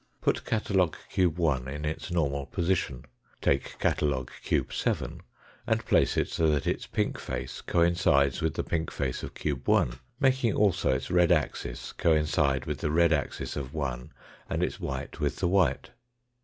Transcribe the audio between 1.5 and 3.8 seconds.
in its normal position. Take